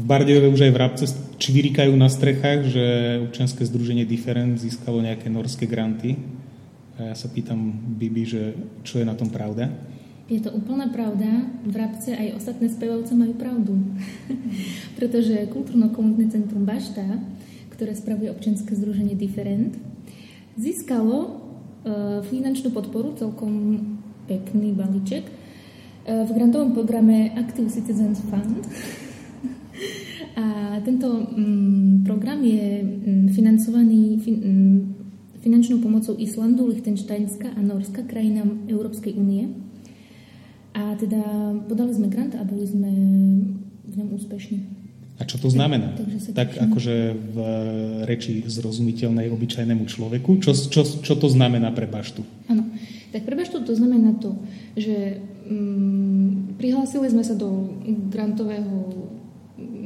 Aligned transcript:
v 0.00 0.04
Bardejove 0.08 0.48
už 0.48 0.64
aj 0.64 0.72
v 0.72 0.80
Rabce 0.80 1.04
čvirikajú 1.36 1.92
na 1.92 2.08
strechách, 2.08 2.72
že 2.72 2.84
občianske 3.28 3.60
združenie 3.68 4.08
Different 4.08 4.56
získalo 4.56 5.04
nejaké 5.04 5.28
norské 5.28 5.68
granty. 5.68 6.16
A 6.96 7.12
ja 7.12 7.14
sa 7.16 7.28
pýtam 7.28 7.60
Bibi, 8.00 8.24
že 8.24 8.56
čo 8.80 8.96
je 9.00 9.04
na 9.04 9.12
tom 9.12 9.28
pravda? 9.28 9.68
Je 10.30 10.40
to 10.40 10.54
úplná 10.56 10.88
pravda. 10.88 11.52
V 11.68 11.74
Rabce 11.76 12.16
aj 12.16 12.40
ostatné 12.40 12.72
spevovce 12.72 13.12
majú 13.12 13.36
pravdu. 13.36 13.76
Pretože 14.98 15.48
kultúrno-komunitné 15.52 16.32
centrum 16.32 16.64
Bašta, 16.64 17.04
ktoré 17.76 17.92
spravuje 17.92 18.32
občianske 18.32 18.72
združenie 18.72 19.18
Different, 19.18 19.76
získalo 20.56 21.16
uh, 21.24 21.30
finančnú 22.24 22.72
podporu, 22.72 23.16
celkom 23.16 23.80
pekný 24.28 24.72
balíček, 24.76 25.24
uh, 25.24 26.24
v 26.24 26.30
grantovom 26.30 26.72
programe 26.76 27.32
Active 27.36 27.72
Citizens 27.72 28.20
Fund, 28.28 28.60
a 30.40 30.46
tento 30.80 31.08
mm, 31.12 32.08
program 32.08 32.40
je 32.40 32.80
mm, 32.80 33.26
financovaný 33.36 34.16
fin, 34.24 34.36
mm, 34.40 34.78
finančnou 35.44 35.84
pomocou 35.84 36.16
Islandu, 36.16 36.66
Liechtensteinska 36.72 37.52
a 37.52 37.60
Norska, 37.60 38.08
krajinám 38.08 38.64
Európskej 38.68 39.16
únie. 39.20 39.52
A 40.72 40.96
teda 40.96 41.20
podali 41.68 41.92
sme 41.92 42.08
grant 42.08 42.32
a 42.38 42.46
boli 42.46 42.64
sme 42.64 42.90
v 43.84 43.94
ňom 44.00 44.08
úspešní. 44.16 44.58
A 45.20 45.28
čo 45.28 45.36
to 45.36 45.52
znamená? 45.52 45.92
Tak, 46.32 46.32
tak 46.32 46.48
akože 46.56 47.12
v 47.12 47.36
reči 48.08 48.40
zrozumiteľnej 48.48 49.28
obyčajnému 49.28 49.84
človeku. 49.84 50.40
Čo, 50.40 50.56
čo, 50.56 50.80
čo 51.04 51.14
to 51.20 51.28
znamená 51.28 51.68
pre 51.76 51.84
baštu? 51.84 52.24
Áno. 52.48 52.64
Tak 53.12 53.28
pre 53.28 53.36
baštu 53.36 53.60
to 53.66 53.76
znamená 53.76 54.16
to, 54.16 54.38
že 54.80 55.20
mm, 55.44 56.56
prihlásili 56.56 57.12
sme 57.12 57.20
sa 57.26 57.36
do 57.36 57.68
grantového 58.08 58.96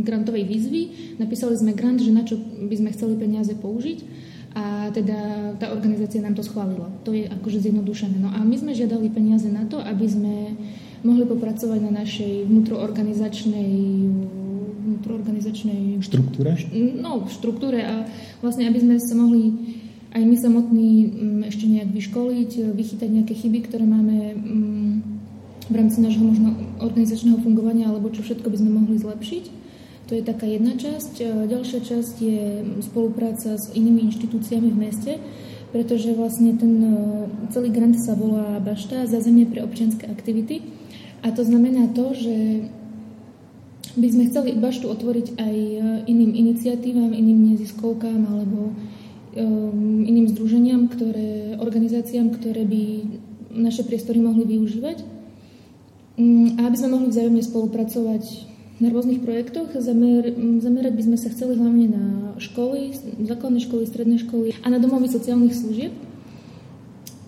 grantovej 0.00 0.48
výzvy, 0.48 0.82
napísali 1.20 1.52
sme 1.60 1.76
grant, 1.76 2.00
že 2.00 2.14
na 2.14 2.24
čo 2.24 2.40
by 2.40 2.74
sme 2.80 2.94
chceli 2.96 3.20
peniaze 3.20 3.52
použiť 3.52 3.98
a 4.52 4.92
teda 4.92 5.52
tá 5.56 5.72
organizácia 5.72 6.20
nám 6.20 6.36
to 6.36 6.44
schválila. 6.44 6.92
To 7.08 7.16
je 7.16 7.24
akože 7.24 7.68
zjednodušené. 7.68 8.20
No 8.20 8.28
a 8.28 8.44
my 8.44 8.56
sme 8.56 8.76
žiadali 8.76 9.08
peniaze 9.08 9.48
na 9.48 9.64
to, 9.64 9.80
aby 9.80 10.04
sme 10.04 10.34
mohli 11.02 11.24
popracovať 11.24 11.80
na 11.88 11.92
našej 12.04 12.48
vnútroorganizačnej 12.48 13.70
vnútroorganizačnej 14.82 16.02
štruktúre? 16.02 16.58
No, 16.74 17.22
v 17.24 17.30
štruktúre 17.30 17.80
a 17.86 17.94
vlastne, 18.42 18.66
aby 18.66 18.82
sme 18.82 18.98
sa 18.98 19.14
mohli 19.14 19.54
aj 20.12 20.22
my 20.26 20.36
samotní 20.36 20.90
mm, 21.08 21.40
ešte 21.48 21.64
nejak 21.70 21.90
vyškoliť, 21.94 22.50
vychytať 22.76 23.08
nejaké 23.08 23.34
chyby, 23.38 23.58
ktoré 23.70 23.86
máme 23.86 24.36
mm, 24.36 24.92
v 25.72 25.74
rámci 25.74 26.04
nášho 26.04 26.20
možno 26.20 26.52
organizačného 26.82 27.40
fungovania, 27.40 27.88
alebo 27.88 28.12
čo 28.12 28.20
všetko 28.20 28.50
by 28.50 28.56
sme 28.58 28.70
mohli 28.76 28.98
zlepšiť. 29.00 29.61
To 30.10 30.18
je 30.18 30.22
taká 30.22 30.46
jedna 30.46 30.74
časť. 30.74 31.46
Ďalšia 31.46 31.80
časť 31.82 32.14
je 32.18 32.40
spolupráca 32.82 33.54
s 33.54 33.70
inými 33.72 34.10
inštitúciami 34.10 34.68
v 34.74 34.80
meste, 34.88 35.12
pretože 35.70 36.12
vlastne 36.12 36.52
ten 36.58 36.74
e, 36.84 36.94
celý 37.48 37.72
grant 37.72 37.96
sa 37.96 38.12
volá 38.12 38.60
Bašta 38.60 39.08
za 39.08 39.18
zemie 39.24 39.48
pre 39.48 39.64
občianske 39.64 40.04
aktivity. 40.04 40.60
A 41.24 41.32
to 41.32 41.46
znamená 41.46 41.88
to, 41.96 42.12
že 42.12 42.68
by 43.96 44.08
sme 44.10 44.28
chceli 44.28 44.58
Baštu 44.58 44.90
otvoriť 44.90 45.26
aj 45.40 45.56
e, 45.56 45.78
iným 46.10 46.36
iniciatívam, 46.36 47.16
iným 47.16 47.56
neziskovkám 47.56 48.20
alebo 48.28 48.76
iným 49.32 50.28
združeniam, 50.28 50.92
ktoré, 50.92 51.56
organizáciám, 51.56 52.36
ktoré 52.36 52.68
by 52.68 52.82
naše 53.52 53.84
priestory 53.84 54.20
mohli 54.20 54.44
využívať. 54.44 55.00
Um, 56.20 56.60
a 56.60 56.68
aby 56.68 56.76
sme 56.76 56.92
mohli 56.92 57.08
vzájomne 57.08 57.40
spolupracovať 57.40 58.51
na 58.80 58.88
rôznych 58.88 59.20
projektoch. 59.20 59.74
Zamer, 59.76 60.32
zamerať 60.62 60.92
by 60.96 61.02
sme 61.02 61.16
sa 61.20 61.28
chceli 61.28 61.58
hlavne 61.58 61.86
na 61.90 62.04
školy, 62.40 62.96
základné 63.26 63.60
školy, 63.64 63.82
stredné 63.84 64.16
školy 64.22 64.56
a 64.56 64.66
na 64.70 64.78
domovy 64.80 65.10
sociálnych 65.10 65.52
služieb. 65.52 65.92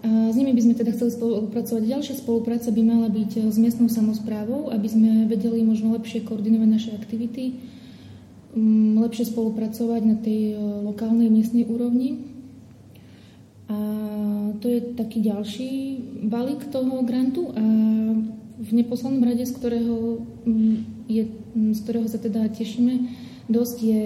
A 0.00 0.32
s 0.32 0.36
nimi 0.36 0.56
by 0.56 0.64
sme 0.64 0.74
teda 0.80 0.96
chceli 0.96 1.12
spolupracovať. 1.12 1.82
Ďalšia 1.84 2.14
spolupráca 2.24 2.72
by 2.72 2.82
mala 2.84 3.12
byť 3.12 3.52
s 3.52 3.56
miestnou 3.60 3.92
samozprávou, 3.92 4.72
aby 4.72 4.88
sme 4.88 5.28
vedeli 5.28 5.60
možno 5.60 5.92
lepšie 5.92 6.24
koordinovať 6.24 6.68
naše 6.72 6.90
aktivity, 6.96 7.60
lepšie 8.96 9.28
spolupracovať 9.28 10.02
na 10.02 10.16
tej 10.18 10.40
e, 10.50 10.62
lokálnej 10.88 11.28
miestnej 11.30 11.68
úrovni. 11.68 12.26
A 13.70 13.78
to 14.58 14.66
je 14.66 14.80
taký 14.98 15.22
ďalší 15.22 15.70
balík 16.26 16.72
toho 16.74 17.06
grantu 17.06 17.54
a 17.54 17.62
v 18.60 18.70
neposlednom 18.76 19.24
rade, 19.24 19.48
z 19.48 19.56
ktorého 19.56 20.20
je, 21.08 21.24
z 21.56 21.78
ktorého 21.80 22.06
sa 22.06 22.20
teda 22.20 22.52
tešíme 22.52 23.08
dosť, 23.50 23.76
je, 23.82 24.04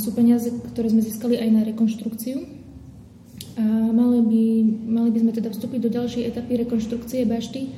sú 0.00 0.10
peniaze, 0.16 0.50
ktoré 0.72 0.88
sme 0.90 1.04
získali 1.04 1.38
aj 1.38 1.50
na 1.52 1.62
rekonštrukciu. 1.68 2.42
A 3.52 3.64
mali 3.92 4.24
by, 4.24 4.44
mali 4.88 5.10
by 5.12 5.18
sme 5.20 5.32
teda 5.36 5.52
vstúpiť 5.52 5.80
do 5.84 5.90
ďalšej 5.92 6.24
etapy 6.24 6.56
rekonštrukcie 6.64 7.28
bašty, 7.28 7.68
e, 7.68 7.70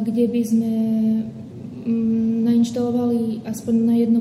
kde 0.00 0.24
by 0.32 0.42
sme 0.42 0.72
nainštalovali 2.48 3.44
aspoň 3.44 3.74
na 3.76 3.94
jedno, 4.00 4.20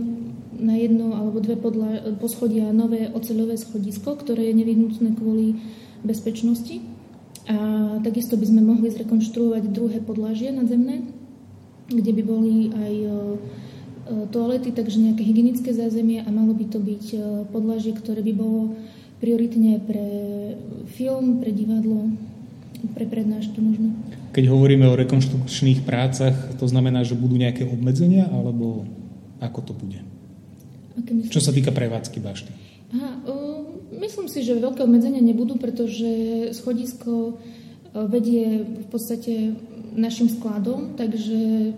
na 0.60 0.76
jedno 0.76 1.16
alebo 1.16 1.40
dve 1.40 1.56
podla, 1.56 2.04
poschodia 2.20 2.76
nové 2.76 3.08
oceľové 3.08 3.56
schodisko, 3.56 4.20
ktoré 4.20 4.52
je 4.52 4.60
nevyhnutné 4.60 5.16
kvôli 5.16 5.56
bezpečnosti. 6.04 6.84
A 7.50 7.58
takisto 8.06 8.38
by 8.38 8.46
sme 8.46 8.62
mohli 8.62 8.94
zrekonštruovať 8.94 9.74
druhé 9.74 9.98
podlažie 9.98 10.54
nadzemné, 10.54 11.02
kde 11.90 12.12
by 12.14 12.24
boli 12.24 12.70
aj 12.70 12.94
e, 12.94 13.08
e, 13.08 13.16
toalety, 14.30 14.70
takže 14.70 15.02
nejaké 15.02 15.26
hygienické 15.26 15.74
zázemie 15.74 16.22
a 16.22 16.30
malo 16.30 16.54
by 16.54 16.66
to 16.70 16.78
byť 16.78 17.06
e, 17.12 17.18
podlažie, 17.50 17.98
ktoré 17.98 18.22
by 18.22 18.34
bolo 18.38 18.78
prioritne 19.18 19.82
pre 19.82 20.08
film, 20.94 21.42
pre 21.42 21.50
divadlo, 21.50 22.14
pre 22.94 23.10
prednášky 23.10 23.58
možno. 23.58 23.94
Keď 24.32 24.46
hovoríme 24.48 24.86
o 24.90 24.98
rekonštrukčných 24.98 25.82
prácach, 25.84 26.34
to 26.58 26.66
znamená, 26.70 27.02
že 27.04 27.18
budú 27.18 27.36
nejaké 27.36 27.66
obmedzenia, 27.68 28.30
alebo 28.30 28.86
ako 29.42 29.60
to 29.66 29.74
bude? 29.74 30.00
Čo 31.34 31.42
sa 31.42 31.52
týka 31.52 31.74
prevádzky 31.74 32.22
bašty? 32.22 32.52
Myslím 34.12 34.28
si, 34.28 34.44
že 34.44 34.60
veľké 34.60 34.84
obmedzenia 34.84 35.24
nebudú, 35.24 35.56
pretože 35.56 36.52
schodisko 36.52 37.40
vedie 37.96 38.60
v 38.60 38.88
podstate 38.92 39.56
našim 39.96 40.28
skladom, 40.28 41.00
takže, 41.00 41.72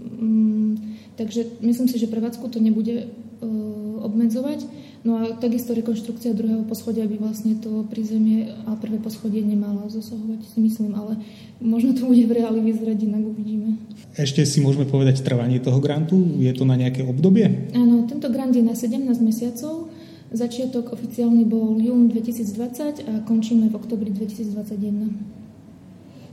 mm, 0.00 0.72
takže 1.20 1.60
myslím 1.60 1.88
si, 1.92 2.00
že 2.00 2.08
prevádzku 2.08 2.48
to 2.48 2.64
nebude 2.64 3.04
uh, 3.04 4.08
obmedzovať. 4.08 4.64
No 5.04 5.20
a 5.20 5.36
takisto 5.36 5.76
rekonštrukcia 5.76 6.32
druhého 6.32 6.64
poschodia 6.64 7.04
by 7.04 7.20
vlastne 7.20 7.60
to 7.60 7.84
prízemie 7.92 8.50
a 8.66 8.74
prvé 8.74 8.96
poschodie 8.96 9.44
nemala 9.44 9.86
zasahovať, 9.92 10.48
si 10.48 10.58
myslím, 10.64 10.96
ale 10.96 11.20
možno 11.60 11.92
to 11.92 12.08
bude 12.08 12.24
v 12.24 12.40
reáli 12.40 12.64
vyzerať 12.64 13.04
inak, 13.04 13.22
uvidíme. 13.22 13.76
Ešte 14.16 14.48
si 14.48 14.64
môžeme 14.64 14.88
povedať 14.88 15.20
trvanie 15.20 15.60
toho 15.60 15.78
grantu? 15.78 16.16
Je 16.40 16.50
to 16.56 16.64
na 16.64 16.74
nejaké 16.74 17.04
obdobie? 17.04 17.68
Áno, 17.76 18.08
tento 18.08 18.32
grant 18.32 18.56
je 18.56 18.64
na 18.64 18.72
17 18.72 19.04
mesiacov. 19.20 19.92
Začiatok 20.34 20.90
oficiálny 20.90 21.46
bol 21.46 21.78
jún 21.78 22.10
2020 22.10 23.06
a 23.06 23.12
končíme 23.22 23.70
v 23.70 23.74
oktobri 23.78 24.10
2021. 24.10 25.46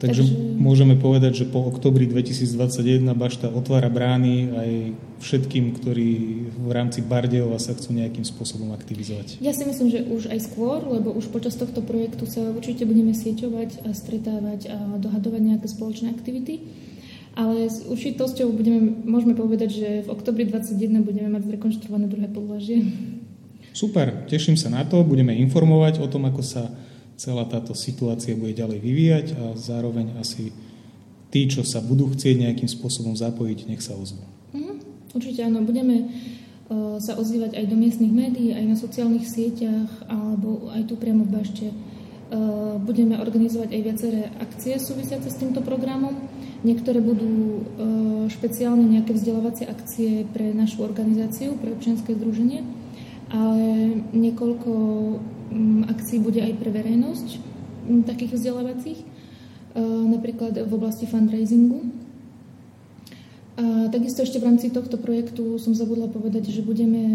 Takže, 0.04 0.28
Takže 0.28 0.60
môžeme 0.60 1.00
povedať, 1.00 1.44
že 1.44 1.46
po 1.48 1.64
oktobri 1.64 2.04
2021 2.12 3.08
Bašta 3.16 3.48
otvára 3.48 3.88
brány 3.88 4.52
aj 4.52 4.72
všetkým, 5.24 5.80
ktorí 5.80 6.12
v 6.52 6.70
rámci 6.76 7.00
Bardejova 7.00 7.56
sa 7.56 7.72
chcú 7.72 7.96
nejakým 7.96 8.28
spôsobom 8.28 8.76
aktivizovať. 8.76 9.40
Ja 9.40 9.56
si 9.56 9.64
myslím, 9.64 9.88
že 9.88 10.04
už 10.04 10.28
aj 10.28 10.44
skôr, 10.44 10.84
lebo 10.84 11.16
už 11.16 11.32
počas 11.32 11.56
tohto 11.56 11.80
projektu 11.80 12.28
sa 12.28 12.44
určite 12.52 12.84
budeme 12.84 13.16
sieťovať 13.16 13.88
a 13.88 13.96
stretávať 13.96 14.68
a 14.68 14.78
dohadovať 15.00 15.40
nejaké 15.40 15.72
spoločné 15.72 16.12
aktivity. 16.12 16.60
Ale 17.34 17.72
s 17.72 17.88
určitosťou 17.88 18.52
budeme, 18.52 19.08
môžeme 19.08 19.34
povedať, 19.40 19.70
že 19.72 19.90
v 20.04 20.12
oktobri 20.12 20.46
2021 20.52 21.02
budeme 21.02 21.30
mať 21.32 21.48
zrekonštruované 21.48 22.06
druhé 22.12 22.28
podlažie. 22.28 22.84
Super, 23.74 24.30
teším 24.30 24.54
sa 24.54 24.70
na 24.70 24.86
to, 24.86 25.02
budeme 25.02 25.34
informovať 25.34 25.98
o 25.98 26.06
tom, 26.06 26.30
ako 26.30 26.46
sa 26.46 26.70
celá 27.18 27.42
táto 27.50 27.74
situácia 27.74 28.38
bude 28.38 28.54
ďalej 28.54 28.78
vyvíjať 28.78 29.28
a 29.34 29.44
zároveň 29.58 30.14
asi 30.22 30.54
tí, 31.34 31.50
čo 31.50 31.66
sa 31.66 31.82
budú 31.82 32.14
chcieť 32.14 32.46
nejakým 32.46 32.70
spôsobom 32.70 33.18
zapojiť, 33.18 33.66
nech 33.66 33.82
sa 33.82 33.98
ozvú. 33.98 34.22
Mm, 34.54 34.78
určite 35.18 35.42
áno, 35.42 35.66
budeme 35.66 36.06
uh, 36.06 37.02
sa 37.02 37.18
ozývať 37.18 37.58
aj 37.58 37.66
do 37.66 37.74
miestnych 37.74 38.14
médií, 38.14 38.54
aj 38.54 38.62
na 38.62 38.78
sociálnych 38.78 39.26
sieťach, 39.26 40.06
alebo 40.06 40.70
aj 40.70 40.86
tu 40.86 40.94
priamo 40.94 41.26
v 41.26 41.34
Bašte. 41.34 41.68
Uh, 41.74 42.78
budeme 42.78 43.18
organizovať 43.18 43.74
aj 43.74 43.82
viaceré 43.82 44.22
akcie 44.38 44.78
súvisiace 44.78 45.34
s 45.34 45.42
týmto 45.42 45.66
programom. 45.66 46.30
Niektoré 46.62 47.02
budú 47.02 47.26
uh, 47.26 47.62
špeciálne 48.30 48.86
nejaké 48.86 49.18
vzdelávacie 49.18 49.66
akcie 49.66 50.30
pre 50.30 50.54
našu 50.54 50.86
organizáciu, 50.86 51.58
pre 51.58 51.74
občianske 51.74 52.14
združenie, 52.14 52.83
ale 53.34 53.98
niekoľko 54.14 54.72
Mm, 55.54 55.86
akcií 55.86 56.18
bude 56.18 56.42
aj 56.42 56.58
pre 56.58 56.74
verejnosť, 56.74 57.28
mm, 57.86 58.02
takých 58.10 58.42
vzdelávacích, 58.42 59.00
e, 59.06 59.08
napríklad 60.10 60.58
v 60.66 60.72
oblasti 60.74 61.06
fundraisingu. 61.06 62.02
A 63.54 63.94
takisto 63.94 64.26
ešte 64.26 64.42
v 64.42 64.50
rámci 64.50 64.74
tohto 64.74 64.98
projektu 64.98 65.62
som 65.62 65.78
zabudla 65.78 66.10
povedať, 66.10 66.50
že 66.50 66.66
budeme 66.66 67.06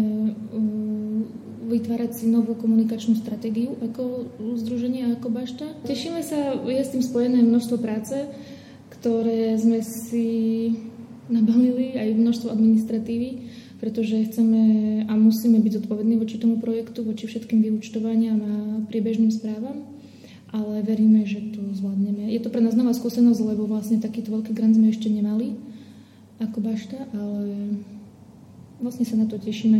vytvárať 1.67 2.23
si 2.23 2.25
novú 2.31 2.55
komunikačnú 2.55 3.19
stratégiu 3.19 3.75
ako 3.83 4.31
združenie, 4.55 5.19
ako 5.19 5.27
bašta. 5.35 5.67
Tešíme 5.83 6.23
sa, 6.23 6.55
je 6.63 6.79
s 6.79 6.95
tým 6.95 7.03
spojené 7.03 7.43
množstvo 7.43 7.77
práce, 7.83 8.15
ktoré 8.87 9.51
sme 9.59 9.83
si 9.83 10.27
nabalili, 11.27 11.99
aj 11.99 12.15
množstvo 12.15 12.55
administratívy, 12.55 13.29
pretože 13.79 14.27
chceme 14.27 14.61
a 15.07 15.13
musíme 15.15 15.59
byť 15.63 15.83
zodpovední 15.83 16.19
voči 16.19 16.35
tomu 16.35 16.59
projektu, 16.59 17.07
voči 17.07 17.31
všetkým 17.31 17.63
vyučtovaniam 17.63 18.39
a 18.39 18.53
priebežným 18.91 19.31
správam, 19.31 19.87
ale 20.51 20.83
veríme, 20.83 21.23
že 21.23 21.55
to 21.55 21.63
zvládneme. 21.79 22.27
Je 22.27 22.43
to 22.43 22.51
pre 22.51 22.59
nás 22.59 22.75
nová 22.75 22.91
skúsenosť, 22.91 23.39
lebo 23.39 23.71
vlastne 23.71 24.03
takýto 24.03 24.35
veľký 24.35 24.51
grant 24.51 24.75
sme 24.75 24.91
ešte 24.91 25.07
nemali 25.07 25.55
ako 26.43 26.59
bašta, 26.59 26.99
ale 27.15 27.79
vlastne 28.83 29.07
sa 29.07 29.15
na 29.15 29.27
to 29.27 29.39
tešíme. 29.39 29.79